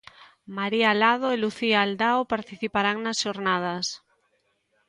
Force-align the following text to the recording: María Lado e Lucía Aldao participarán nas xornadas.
María 0.57 0.91
Lado 1.01 1.27
e 1.35 1.37
Lucía 1.43 1.77
Aldao 1.85 2.21
participarán 2.33 2.97
nas 3.01 3.17
xornadas. 3.23 3.85